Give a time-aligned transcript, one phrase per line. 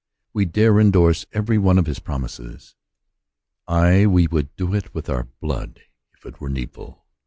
[0.33, 2.73] We dare endorse every one of his promises.
[3.67, 5.79] Aye, we would do it with our blood
[6.15, 7.05] if it were need ful